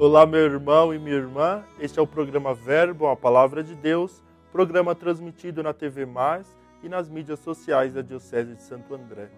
Olá, 0.00 0.24
meu 0.24 0.40
irmão 0.40 0.94
e 0.94 0.98
minha 0.98 1.14
irmã. 1.14 1.62
Este 1.78 1.98
é 1.98 2.02
o 2.02 2.06
programa 2.06 2.54
Verbo, 2.54 3.06
a 3.06 3.14
Palavra 3.14 3.62
de 3.62 3.74
Deus, 3.74 4.24
programa 4.50 4.94
transmitido 4.94 5.62
na 5.62 5.74
TV 5.74 6.06
Mais 6.06 6.56
e 6.82 6.88
nas 6.88 7.06
mídias 7.06 7.38
sociais 7.40 7.92
da 7.92 8.00
Diocese 8.00 8.54
de 8.54 8.62
Santo 8.62 8.94
André. 8.94 9.28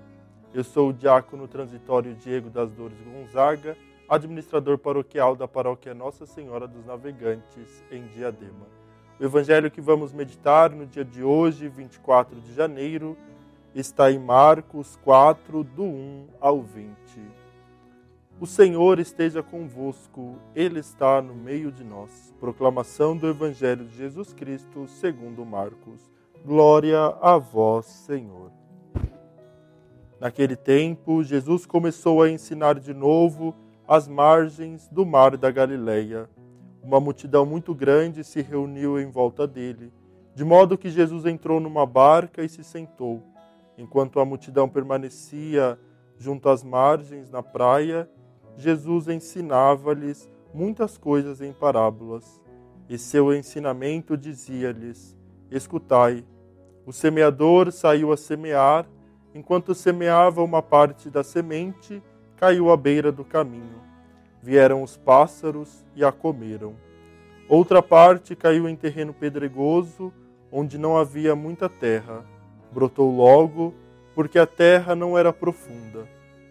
Eu 0.55 0.63
sou 0.63 0.91
o 0.91 0.93
diácono 0.93 1.49
transitório 1.49 2.15
Diego 2.15 2.49
das 2.49 2.71
Dores 2.71 2.97
Gonzaga, 3.01 3.77
administrador 4.09 4.79
paroquial 4.79 5.35
da 5.35 5.49
paróquia 5.49 5.93
Nossa 5.95 6.27
Senhora 6.27 6.69
dos 6.69 6.87
Navegantes, 6.87 7.83
em 7.91 8.07
Diadema. 8.07 8.69
O 9.19 9.25
evangelho 9.25 9.69
que 9.69 9.81
vamos 9.81 10.13
meditar 10.13 10.71
no 10.71 10.87
dia 10.87 11.05
de 11.05 11.25
hoje, 11.25 11.69
24 11.69 12.41
de 12.41 12.55
janeiro, 12.55 13.19
está 13.75 14.13
em 14.13 14.19
Marcos 14.21 14.97
4, 15.03 15.65
do 15.65 15.83
1 15.83 16.29
ao 16.41 16.63
20. 16.63 17.42
O 18.41 18.47
Senhor 18.47 18.99
esteja 18.99 19.43
convosco, 19.43 20.37
Ele 20.55 20.81
está 20.81 21.23
no 21.23 21.35
meio 21.35 21.71
de 21.71 21.85
nós. 21.85 22.35
Proclamação 22.41 23.17
do 23.17 23.29
Evangelho 23.29 23.85
de 23.85 23.97
Jesus 23.97 24.33
Cristo, 24.33 24.89
segundo 24.89 25.45
Marcos. 25.45 26.11
Glória 26.45 26.99
a 27.21 27.39
vós, 27.39 27.87
Senhor. 27.87 28.51
Naquele 30.19 30.57
tempo, 30.57 31.23
Jesus 31.23 31.67
começou 31.67 32.23
a 32.23 32.31
ensinar 32.31 32.81
de 32.81 32.93
novo 32.93 33.55
às 33.87 34.09
margens 34.09 34.89
do 34.89 35.07
mar 35.07 35.37
da 35.37 35.51
Galileia. 35.51 36.29
Uma 36.83 36.99
multidão 36.99 37.47
muito 37.47 37.73
grande 37.75 38.25
se 38.25 38.43
reuniu 38.43 39.01
em 39.01 39.09
volta 39.09 39.47
dele, 39.47 39.93
de 40.35 40.45
modo 40.45 40.77
que 40.79 40.91
Jesus 40.91 41.27
entrou 41.27 41.61
numa 41.61 41.87
barca 41.87 42.43
e 42.43 42.49
se 42.49 42.65
sentou. 42.65 43.23
Enquanto 43.79 44.19
a 44.19 44.25
multidão 44.25 44.69
permanecia 44.69 45.79
junto 46.19 46.49
às 46.49 46.65
margens 46.65 47.31
na 47.31 47.43
praia, 47.43 48.09
Jesus 48.57 49.09
ensinava-lhes 49.09 50.31
muitas 50.53 50.99
coisas 50.99 51.41
em 51.41 51.53
parábolas, 51.53 52.41
e 52.89 52.99
seu 52.99 53.35
ensinamento 53.35 54.17
dizia-lhes: 54.17 55.17
Escutai, 55.51 56.25
o 56.85 56.93
semeador 56.93 57.71
saiu 57.73 58.13
a 58.13 58.17
semear, 58.17 58.87
enquanto 59.35 59.75
semeava 59.75 60.43
uma 60.43 60.61
parte 60.61 61.09
da 61.09 61.23
semente, 61.23 62.03
caiu 62.37 62.71
à 62.71 62.77
beira 62.77 63.13
do 63.13 63.25
caminho. 63.25 63.81
Vieram 64.43 64.83
os 64.83 64.97
pássaros 64.97 65.85
e 65.95 66.05
a 66.05 66.11
comeram. 66.11 66.75
Outra 67.49 67.83
parte 67.83 68.35
caiu 68.35 68.69
em 68.69 68.75
terreno 68.75 69.15
pedregoso, 69.15 70.13
onde 70.51 70.77
não 70.77 70.97
havia 70.97 71.37
muita 71.37 71.69
terra. 71.69 72.27
Brotou 72.73 73.15
logo, 73.15 73.73
porque 74.15 74.39
a 74.39 74.47
terra 74.47 74.95
não 74.95 75.17
era 75.17 75.33
profunda. 75.33 76.09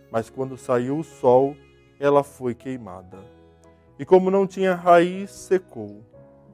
Mas 0.09 0.29
quando 0.29 0.57
saiu 0.57 0.97
o 0.97 1.03
sol, 1.03 1.55
ela 2.01 2.23
foi 2.23 2.55
queimada. 2.55 3.19
E 3.99 4.03
como 4.03 4.31
não 4.31 4.47
tinha 4.47 4.73
raiz, 4.73 5.29
secou. 5.29 6.03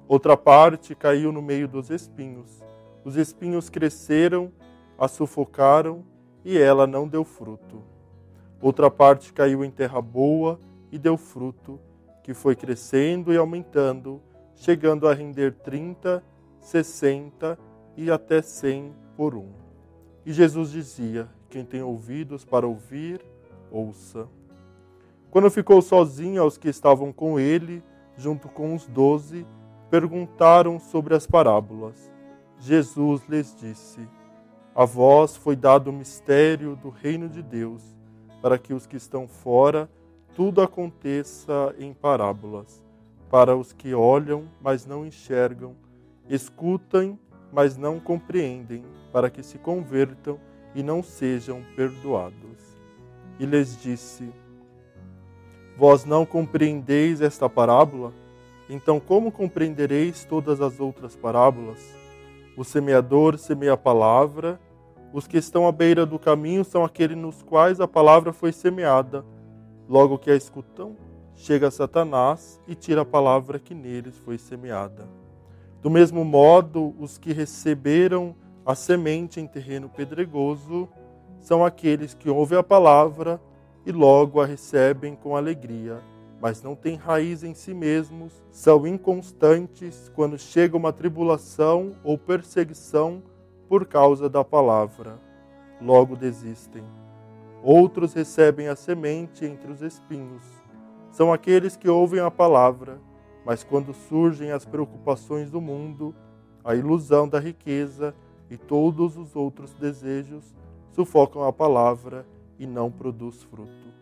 Outra 0.06 0.36
parte 0.36 0.94
caiu 0.94 1.32
no 1.32 1.42
meio 1.42 1.70
dos 1.70 1.90
espinhos. 1.90 2.62
Os 3.06 3.16
espinhos 3.16 3.70
cresceram, 3.70 4.52
a 5.00 5.08
sufocaram 5.08 6.04
e 6.44 6.58
ela 6.58 6.86
não 6.86 7.08
deu 7.08 7.24
fruto. 7.24 7.82
Outra 8.62 8.92
parte 8.92 9.32
caiu 9.32 9.64
em 9.64 9.72
terra 9.72 10.02
boa 10.02 10.60
e 10.92 11.00
deu 11.00 11.16
fruto, 11.16 11.80
que 12.24 12.34
foi 12.34 12.54
crescendo 12.54 13.32
e 13.32 13.38
aumentando, 13.38 14.22
chegando 14.54 15.08
a 15.08 15.14
render 15.14 15.54
trinta, 15.54 16.22
sessenta 16.60 17.58
e 17.96 18.12
até 18.12 18.42
cem 18.42 18.94
por 19.16 19.34
um. 19.34 19.54
E 20.26 20.34
Jesus 20.34 20.72
dizia: 20.72 21.30
Quem 21.50 21.64
tem 21.64 21.82
ouvidos 21.82 22.44
para 22.44 22.68
ouvir, 22.68 23.24
ouça. 23.72 24.28
Quando 25.30 25.52
ficou 25.52 25.82
sozinho, 25.82 26.42
aos 26.42 26.58
que 26.58 26.70
estavam 26.70 27.12
com 27.12 27.40
ele, 27.40 27.84
junto 28.16 28.48
com 28.48 28.74
os 28.74 28.88
doze, 28.88 29.46
perguntaram 29.90 30.80
sobre 30.80 31.16
as 31.16 31.28
parábolas. 31.28 32.12
Jesus 32.60 33.22
lhes 33.28 33.56
disse: 33.56 34.08
A 34.74 34.86
vós 34.86 35.36
foi 35.36 35.56
dado 35.56 35.90
o 35.90 35.94
mistério 35.94 36.76
do 36.76 36.90
reino 36.90 37.30
de 37.30 37.42
Deus, 37.42 37.84
para 38.42 38.58
que 38.58 38.74
os 38.74 38.86
que 38.86 38.96
estão 38.98 39.28
fora 39.28 39.90
tudo 40.36 40.62
aconteça 40.62 41.74
em 41.80 41.94
parábolas, 41.94 42.84
para 43.28 43.58
os 43.58 43.74
que 43.74 43.96
olham, 43.96 44.48
mas 44.62 44.86
não 44.86 45.04
enxergam, 45.04 45.76
escutam, 46.30 47.18
mas 47.52 47.76
não 47.76 48.00
compreendem, 48.00 48.86
para 49.12 49.32
que 49.32 49.42
se 49.42 49.58
convertam 49.58 50.40
e 50.76 50.84
não 50.84 51.02
sejam 51.02 51.64
perdoados. 51.76 52.78
E 53.40 53.46
lhes 53.46 53.82
disse: 53.82 54.32
Vós 55.78 56.06
não 56.06 56.26
compreendeis 56.26 57.22
esta 57.22 57.48
parábola? 57.48 58.12
Então, 58.68 59.00
como 59.00 59.32
compreendereis 59.32 60.26
todas 60.26 60.60
as 60.60 60.80
outras 60.80 61.16
parábolas? 61.16 61.78
O 62.58 62.64
semeador 62.64 63.38
semeia 63.38 63.74
a 63.74 63.78
palavra, 63.78 64.60
os 65.14 65.28
que 65.28 65.38
estão 65.38 65.68
à 65.68 65.72
beira 65.72 66.04
do 66.04 66.18
caminho 66.18 66.66
são 66.66 66.84
aqueles 66.84 67.16
nos 67.16 67.44
quais 67.44 67.80
a 67.80 67.88
palavra 67.88 68.34
foi 68.34 68.52
semeada. 68.52 69.24
Logo 69.88 70.18
que 70.18 70.32
a 70.32 70.36
escutam, 70.36 70.96
chega 71.36 71.70
Satanás 71.70 72.60
e 72.68 72.74
tira 72.74 73.02
a 73.02 73.06
palavra 73.06 73.60
que 73.60 73.76
neles 73.76 74.18
foi 74.18 74.40
semeada. 74.40 75.08
Do 75.80 75.92
mesmo 75.92 76.26
modo, 76.26 76.96
os 77.00 77.20
que 77.20 77.32
receberam 77.32 78.36
a 78.66 78.74
semente 78.74 79.40
em 79.40 79.46
terreno 79.46 79.90
pedregoso 79.90 80.90
são 81.40 81.64
aqueles 81.64 82.16
que 82.16 82.32
ouvem 82.32 82.58
a 82.58 82.64
palavra 82.64 83.40
e 83.88 83.92
logo 83.94 84.42
a 84.42 84.46
recebem 84.46 85.16
com 85.16 85.38
alegria, 85.38 86.04
mas 86.42 86.62
não 86.62 86.76
têm 86.76 86.98
raiz 86.98 87.42
em 87.42 87.54
si 87.54 87.74
mesmos, 87.74 88.44
são 88.52 88.86
inconstantes 88.86 90.12
quando 90.14 90.38
chega 90.38 90.76
uma 90.76 90.92
tribulação 90.92 91.96
ou 92.04 92.18
perseguição 92.18 93.24
por 93.70 93.86
causa 93.86 94.28
da 94.28 94.44
palavra. 94.44 95.18
Logo 95.82 96.18
desistem. 96.18 96.84
Outros 97.64 98.14
recebem 98.14 98.68
a 98.68 98.76
semente 98.76 99.46
entre 99.46 99.72
os 99.72 99.82
espinhos. 99.82 100.44
São 101.10 101.32
aqueles 101.32 101.78
que 101.78 101.88
ouvem 101.88 102.20
a 102.20 102.30
palavra, 102.30 103.00
mas 103.46 103.64
quando 103.64 103.94
surgem 103.94 104.52
as 104.52 104.66
preocupações 104.66 105.50
do 105.50 105.62
mundo, 105.62 106.14
a 106.62 106.76
ilusão 106.76 107.26
da 107.26 107.40
riqueza 107.40 108.14
e 108.50 108.58
todos 108.58 109.16
os 109.16 109.34
outros 109.34 109.74
desejos, 109.76 110.54
sufocam 110.92 111.46
a 111.46 111.54
palavra 111.54 112.26
e 112.60 112.66
não 112.66 112.92
produz 112.92 113.44
fruto. 113.44 113.94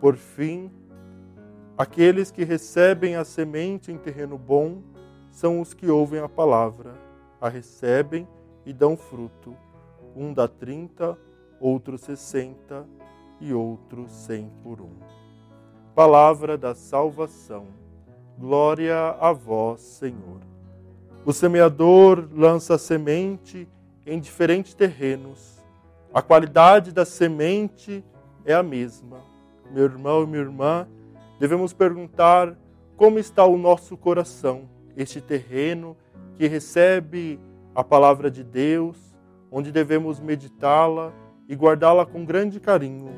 Por 0.00 0.16
fim, 0.16 0.70
aqueles 1.76 2.30
que 2.30 2.44
recebem 2.44 3.16
a 3.16 3.24
semente 3.24 3.92
em 3.92 3.98
terreno 3.98 4.38
bom 4.38 4.82
são 5.30 5.60
os 5.60 5.74
que 5.74 5.88
ouvem 5.90 6.20
a 6.20 6.28
palavra, 6.28 6.94
a 7.40 7.48
recebem 7.48 8.26
e 8.64 8.72
dão 8.72 8.96
fruto. 8.96 9.54
Um 10.16 10.32
dá 10.32 10.48
trinta, 10.48 11.16
outro 11.60 11.96
sessenta 11.96 12.86
e 13.40 13.52
outro 13.52 14.06
cem 14.08 14.50
por 14.62 14.80
um. 14.80 14.92
Palavra 15.94 16.56
da 16.58 16.74
salvação. 16.74 17.66
Glória 18.38 19.16
a 19.20 19.32
vós, 19.32 19.80
Senhor. 19.80 20.40
O 21.24 21.32
semeador 21.32 22.28
lança 22.32 22.74
a 22.74 22.78
semente 22.78 23.68
em 24.06 24.18
diferentes 24.18 24.72
terrenos 24.72 25.59
a 26.12 26.20
qualidade 26.20 26.92
da 26.92 27.04
semente 27.04 28.04
é 28.44 28.52
a 28.52 28.62
mesma. 28.62 29.18
Meu 29.70 29.84
irmão 29.84 30.24
e 30.24 30.26
minha 30.26 30.42
irmã, 30.42 30.88
devemos 31.38 31.72
perguntar 31.72 32.56
como 32.96 33.18
está 33.18 33.44
o 33.44 33.56
nosso 33.56 33.96
coração, 33.96 34.68
este 34.96 35.20
terreno 35.20 35.96
que 36.36 36.48
recebe 36.48 37.38
a 37.74 37.84
palavra 37.84 38.30
de 38.30 38.42
Deus, 38.42 38.98
onde 39.50 39.70
devemos 39.70 40.18
meditá-la 40.18 41.12
e 41.48 41.54
guardá-la 41.54 42.04
com 42.04 42.24
grande 42.24 42.58
carinho, 42.58 43.12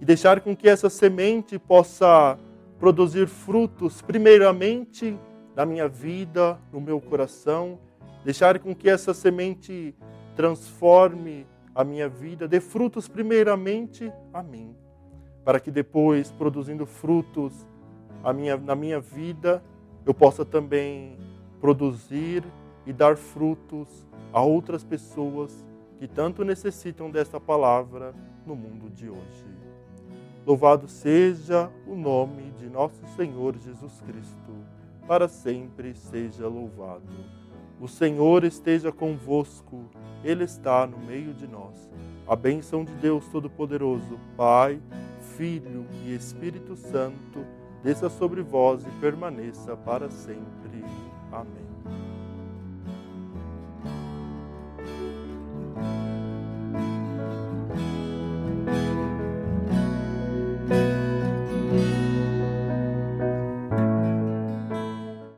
e 0.00 0.04
deixar 0.04 0.40
com 0.40 0.56
que 0.56 0.68
essa 0.68 0.90
semente 0.90 1.58
possa 1.58 2.38
produzir 2.78 3.28
frutos, 3.28 4.02
primeiramente 4.02 5.18
na 5.54 5.64
minha 5.64 5.88
vida, 5.88 6.58
no 6.72 6.80
meu 6.80 7.00
coração, 7.00 7.78
deixar 8.24 8.58
com 8.58 8.74
que 8.74 8.88
essa 8.90 9.14
semente 9.14 9.94
transforme 10.36 11.46
a 11.78 11.84
minha 11.84 12.08
vida, 12.08 12.48
dê 12.48 12.58
frutos 12.58 13.06
primeiramente 13.06 14.12
a 14.34 14.42
mim, 14.42 14.74
para 15.44 15.60
que 15.60 15.70
depois, 15.70 16.28
produzindo 16.32 16.84
frutos 16.84 17.64
minha, 18.34 18.56
na 18.56 18.74
minha 18.74 18.98
vida, 18.98 19.62
eu 20.04 20.12
possa 20.12 20.44
também 20.44 21.16
produzir 21.60 22.42
e 22.84 22.92
dar 22.92 23.16
frutos 23.16 24.04
a 24.32 24.42
outras 24.42 24.82
pessoas 24.82 25.64
que 26.00 26.08
tanto 26.08 26.44
necessitam 26.44 27.12
dessa 27.12 27.38
palavra 27.38 28.12
no 28.44 28.56
mundo 28.56 28.90
de 28.90 29.08
hoje. 29.08 29.46
Louvado 30.44 30.88
seja 30.88 31.70
o 31.86 31.94
nome 31.94 32.50
de 32.58 32.68
nosso 32.68 33.06
Senhor 33.14 33.56
Jesus 33.56 34.00
Cristo, 34.00 34.52
para 35.06 35.28
sempre 35.28 35.94
seja 35.94 36.48
louvado. 36.48 37.37
O 37.80 37.86
Senhor 37.86 38.42
esteja 38.42 38.90
convosco, 38.90 39.84
Ele 40.24 40.44
está 40.44 40.86
no 40.86 40.98
meio 40.98 41.32
de 41.32 41.46
nós. 41.46 41.88
A 42.26 42.34
bênção 42.34 42.84
de 42.84 42.92
Deus 42.94 43.26
Todo-Poderoso, 43.28 44.18
Pai, 44.36 44.80
Filho 45.36 45.86
e 46.04 46.14
Espírito 46.14 46.74
Santo, 46.76 47.44
desça 47.82 48.10
sobre 48.10 48.42
vós 48.42 48.84
e 48.84 48.90
permaneça 49.00 49.76
para 49.76 50.10
sempre. 50.10 50.84
Amém. 51.30 51.67